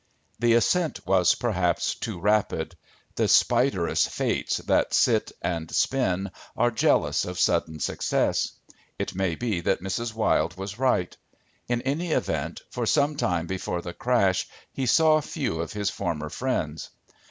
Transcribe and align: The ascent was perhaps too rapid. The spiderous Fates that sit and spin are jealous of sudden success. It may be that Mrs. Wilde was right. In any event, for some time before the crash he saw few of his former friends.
The 0.39 0.55
ascent 0.55 1.05
was 1.05 1.35
perhaps 1.35 1.93
too 1.93 2.19
rapid. 2.19 2.75
The 3.17 3.27
spiderous 3.27 4.07
Fates 4.07 4.57
that 4.57 4.95
sit 4.95 5.31
and 5.43 5.69
spin 5.69 6.31
are 6.57 6.71
jealous 6.71 7.23
of 7.23 7.39
sudden 7.39 7.79
success. 7.79 8.53
It 8.97 9.13
may 9.13 9.35
be 9.35 9.61
that 9.61 9.83
Mrs. 9.83 10.15
Wilde 10.15 10.57
was 10.57 10.79
right. 10.79 11.15
In 11.67 11.83
any 11.83 12.13
event, 12.13 12.63
for 12.71 12.87
some 12.87 13.15
time 13.15 13.45
before 13.45 13.83
the 13.83 13.93
crash 13.93 14.47
he 14.73 14.87
saw 14.87 15.21
few 15.21 15.61
of 15.61 15.73
his 15.73 15.91
former 15.91 16.29
friends. 16.31 16.89